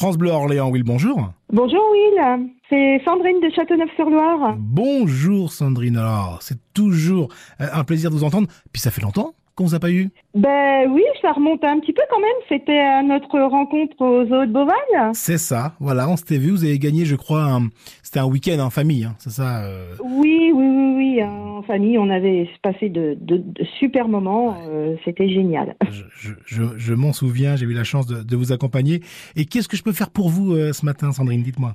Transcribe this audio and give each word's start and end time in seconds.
France 0.00 0.16
Bleu 0.16 0.30
Orléans, 0.30 0.70
Will, 0.70 0.82
bonjour. 0.82 1.30
Bonjour 1.52 1.82
Will, 1.92 2.48
c'est 2.70 3.02
Sandrine 3.04 3.38
de 3.42 3.50
Châteauneuf-sur-Loire. 3.54 4.54
Bonjour 4.56 5.52
Sandrine, 5.52 5.98
alors 5.98 6.38
c'est 6.40 6.58
toujours 6.72 7.28
euh, 7.60 7.66
un 7.70 7.84
plaisir 7.84 8.08
de 8.08 8.14
vous 8.16 8.24
entendre. 8.24 8.48
Puis 8.72 8.80
ça 8.80 8.90
fait 8.90 9.02
longtemps 9.02 9.34
qu'on 9.60 9.66
vous 9.66 9.74
a 9.74 9.78
pas 9.78 9.90
eu? 9.90 10.08
Ben 10.34 10.90
oui, 10.90 11.02
ça 11.20 11.32
remonte 11.32 11.62
un 11.64 11.78
petit 11.80 11.92
peu 11.92 12.00
quand 12.10 12.18
même. 12.18 12.30
C'était 12.48 12.78
à 12.78 13.02
notre 13.02 13.38
rencontre 13.38 14.00
aux 14.00 14.24
Zoo 14.24 14.46
de 14.46 14.52
Beauval. 14.52 15.10
C'est 15.12 15.36
ça, 15.36 15.74
voilà, 15.80 16.08
on 16.08 16.16
s'était 16.16 16.38
vu, 16.38 16.50
vous 16.50 16.64
avez 16.64 16.78
gagné, 16.78 17.04
je 17.04 17.14
crois, 17.14 17.42
un... 17.42 17.68
c'était 18.02 18.20
un 18.20 18.26
week-end 18.26 18.58
en 18.60 18.70
famille, 18.70 19.04
hein, 19.04 19.14
c'est 19.18 19.30
ça 19.30 19.62
euh... 19.64 19.94
Oui, 20.02 20.50
oui, 20.54 20.66
oui, 20.66 20.94
oui, 20.96 21.24
en 21.24 21.62
famille, 21.62 21.98
on 21.98 22.08
avait 22.08 22.48
passé 22.62 22.88
de, 22.88 23.18
de, 23.20 23.36
de 23.36 23.64
super 23.78 24.08
moments, 24.08 24.56
euh, 24.66 24.96
c'était 25.04 25.28
génial. 25.28 25.76
Je, 25.90 26.04
je, 26.16 26.32
je, 26.46 26.62
je 26.78 26.94
m'en 26.94 27.12
souviens, 27.12 27.56
j'ai 27.56 27.66
eu 27.66 27.74
la 27.74 27.84
chance 27.84 28.06
de, 28.06 28.22
de 28.22 28.36
vous 28.36 28.52
accompagner. 28.52 29.00
Et 29.36 29.44
qu'est-ce 29.44 29.68
que 29.68 29.76
je 29.76 29.82
peux 29.82 29.92
faire 29.92 30.10
pour 30.10 30.30
vous 30.30 30.54
euh, 30.54 30.72
ce 30.72 30.86
matin, 30.86 31.12
Sandrine? 31.12 31.42
Dites-moi. 31.42 31.74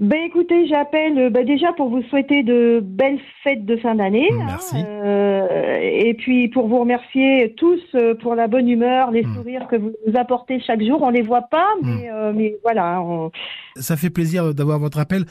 Ben 0.00 0.20
écoutez, 0.26 0.68
j'appelle 0.68 1.30
ben 1.32 1.44
déjà 1.44 1.72
pour 1.72 1.88
vous 1.90 2.02
souhaiter 2.04 2.44
de 2.44 2.80
belles 2.84 3.18
fêtes 3.42 3.64
de 3.64 3.76
fin 3.76 3.96
d'année. 3.96 4.28
Merci. 4.32 4.76
Hein, 4.76 4.86
euh, 4.86 5.78
et 5.82 6.14
puis 6.14 6.46
pour 6.48 6.68
vous 6.68 6.78
remercier 6.78 7.52
tous 7.56 7.80
euh, 7.96 8.14
pour 8.14 8.36
la 8.36 8.46
bonne 8.46 8.68
humeur, 8.68 9.10
les 9.10 9.24
Mm. 9.24 9.34
sourires 9.34 9.66
que 9.68 9.74
vous 9.74 9.90
nous 10.06 10.16
apportez 10.16 10.60
chaque 10.60 10.84
jour. 10.84 11.02
On 11.02 11.10
les 11.10 11.22
voit 11.22 11.42
pas, 11.42 11.66
mais, 11.82 12.08
euh, 12.12 12.32
mais 12.32 12.54
voilà. 12.62 13.02
on- 13.02 13.32
Ça 13.74 13.96
fait 13.96 14.10
plaisir 14.10 14.54
d'avoir 14.54 14.78
votre 14.78 15.00
appel. 15.00 15.24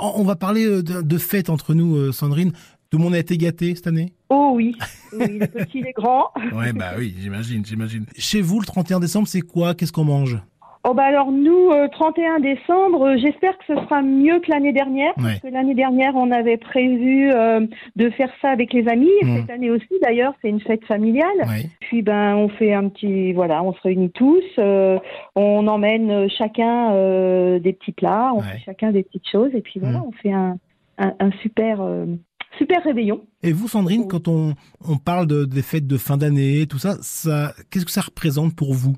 On 0.00 0.22
va 0.24 0.36
parler 0.36 0.64
euh, 0.64 0.82
de, 0.82 1.02
de 1.02 1.18
fêtes 1.18 1.50
entre 1.50 1.74
nous, 1.74 1.94
euh, 1.94 2.10
Sandrine. 2.12 2.52
Tout 2.90 2.98
le 2.98 3.04
monde 3.04 3.14
a 3.14 3.18
été 3.18 3.36
gâté 3.36 3.74
cette 3.74 3.88
année? 3.88 4.12
Oh 4.30 4.52
oui, 4.54 4.74
oui, 5.18 5.38
les 5.40 5.48
petits, 5.48 5.82
les 5.82 5.92
grands. 5.92 6.28
Ouais, 6.54 6.72
bah 6.72 6.92
oui, 6.96 7.12
j'imagine, 7.20 7.62
j'imagine. 7.64 8.06
Chez 8.16 8.40
vous, 8.40 8.58
le 8.60 8.64
31 8.66 9.00
décembre, 9.00 9.26
c'est 9.28 9.40
quoi? 9.42 9.74
Qu'est-ce 9.74 9.92
qu'on 9.92 10.04
mange? 10.04 10.38
Oh 10.86 10.92
bah 10.92 11.04
alors 11.04 11.32
nous, 11.32 11.70
euh, 11.70 11.88
31 11.88 12.40
décembre, 12.40 13.02
euh, 13.06 13.16
j'espère 13.16 13.56
que 13.56 13.64
ce 13.68 13.74
sera 13.74 14.02
mieux 14.02 14.38
que 14.40 14.50
l'année 14.50 14.72
dernière. 14.74 15.12
Ouais. 15.16 15.22
Parce 15.24 15.40
que 15.40 15.46
l'année 15.48 15.74
dernière, 15.74 16.14
on 16.14 16.30
avait 16.30 16.58
prévu 16.58 17.30
euh, 17.32 17.66
de 17.96 18.10
faire 18.10 18.30
ça 18.42 18.50
avec 18.50 18.72
les 18.74 18.86
amis. 18.88 19.08
Et 19.22 19.24
Mm. 19.24 19.36
Cette 19.40 19.50
année 19.50 19.70
aussi, 19.70 19.88
d'ailleurs, 20.02 20.34
c'est 20.42 20.50
une 20.50 20.60
fête 20.60 20.84
familiale. 20.84 21.24
Ouais. 21.48 21.70
Puis 21.80 22.02
ben, 22.02 22.36
on 22.36 22.48
fait 22.50 22.74
un 22.74 22.88
petit, 22.90 23.32
voilà, 23.32 23.62
on 23.62 23.72
se 23.72 23.80
réunit 23.80 24.10
tous. 24.10 24.42
euh, 24.58 24.98
on 25.34 25.66
emmène 25.68 26.10
euh, 26.10 26.28
chacun 26.28 26.92
euh, 26.92 27.58
des 27.58 27.72
petits 27.72 27.92
plats, 27.92 28.32
on 28.34 28.38
Ouais. 28.40 28.44
fait 28.52 28.62
chacun 28.66 28.92
des 28.92 29.02
petites 29.04 29.28
choses. 29.30 29.50
Et 29.54 29.62
puis 29.62 29.80
voilà, 29.80 30.00
Mm. 30.00 30.04
on 30.06 30.12
fait 30.12 30.32
un, 30.32 30.58
un, 30.98 31.14
un 31.18 31.30
super, 31.42 31.80
euh, 31.80 32.04
super 32.58 32.82
réveillon. 32.84 33.22
Et 33.42 33.52
vous, 33.52 33.68
Sandrine, 33.68 34.02
Oui. 34.02 34.08
quand 34.08 34.28
on, 34.28 34.52
on 34.86 34.96
parle 34.98 35.26
de, 35.26 35.46
des 35.46 35.62
fêtes 35.62 35.86
de 35.86 35.96
fin 35.96 36.18
d'année, 36.18 36.66
tout 36.68 36.78
ça, 36.78 36.96
ça 37.00 37.54
qu'est-ce 37.70 37.86
que 37.86 37.90
ça 37.90 38.02
représente 38.02 38.54
pour 38.54 38.74
vous? 38.74 38.94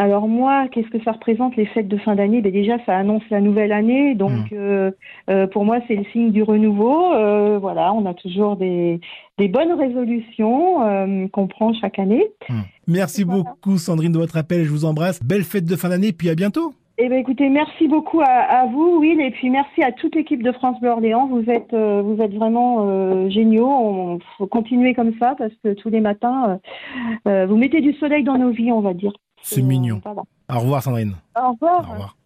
Alors 0.00 0.28
moi, 0.28 0.68
qu'est-ce 0.70 0.88
que 0.88 1.02
ça 1.02 1.10
représente 1.12 1.56
les 1.56 1.66
fêtes 1.66 1.88
de 1.88 1.96
fin 1.96 2.14
d'année? 2.14 2.40
Ben 2.40 2.52
déjà, 2.52 2.76
ça 2.86 2.96
annonce 2.96 3.22
la 3.30 3.40
nouvelle 3.40 3.72
année, 3.72 4.14
donc 4.14 4.30
Mm. 4.52 4.54
euh, 4.54 4.90
euh, 5.28 5.46
pour 5.48 5.64
moi, 5.64 5.78
c'est 5.88 5.96
le 5.96 6.04
signe 6.12 6.30
du 6.30 6.44
renouveau. 6.44 7.12
Euh, 7.14 7.58
voilà, 7.58 7.92
on 7.92 8.06
a 8.06 8.14
toujours 8.14 8.54
des, 8.56 9.00
des 9.38 9.48
bonnes 9.48 9.72
résolutions 9.72 11.28
qu'on 11.32 11.46
prend 11.48 11.72
chaque 11.74 11.98
année. 11.98 12.24
Merci 12.86 13.24
Voilà. 13.24 13.42
beaucoup, 13.42 13.76
Sandrine, 13.76 14.12
de 14.12 14.18
votre 14.18 14.36
appel. 14.36 14.62
Je 14.64 14.70
vous 14.70 14.84
embrasse. 14.84 15.20
Belle 15.22 15.42
fête 15.42 15.64
de 15.64 15.74
fin 15.76 15.88
d'année, 15.88 16.12
puis 16.12 16.30
à 16.30 16.34
bientôt. 16.36 16.72
Eh 17.00 17.08
ben 17.08 17.18
écoutez, 17.18 17.48
merci 17.48 17.86
beaucoup 17.86 18.20
à, 18.20 18.26
à 18.26 18.66
vous, 18.66 18.98
Will, 18.98 19.20
et 19.20 19.30
puis 19.30 19.50
merci 19.50 19.84
à 19.84 19.92
toute 19.92 20.16
l'équipe 20.16 20.42
de 20.42 20.50
France 20.50 20.80
Bleu 20.80 20.90
Orléans. 20.90 21.28
Vous 21.28 21.48
êtes, 21.48 21.72
euh, 21.72 22.02
vous 22.02 22.20
êtes 22.20 22.34
vraiment 22.34 22.86
euh, 22.88 23.28
géniaux. 23.30 23.68
On 23.70 24.18
faut 24.36 24.46
continuer 24.48 24.94
comme 24.94 25.12
ça 25.20 25.36
parce 25.38 25.52
que 25.62 25.74
tous 25.74 25.90
les 25.90 26.00
matins, 26.00 26.58
euh, 27.28 27.46
vous 27.46 27.56
mettez 27.56 27.80
du 27.80 27.92
soleil 27.94 28.24
dans 28.24 28.36
nos 28.36 28.50
vies, 28.50 28.72
on 28.72 28.80
va 28.80 28.94
dire. 28.94 29.12
C'est 29.42 29.60
euh, 29.60 29.64
mignon. 29.64 30.00
voilà. 30.04 30.22
Au 30.50 30.60
revoir, 30.60 30.82
Sandrine. 30.82 31.14
Au 31.36 31.52
revoir. 31.52 31.80
Au 31.88 31.92
revoir. 31.92 32.16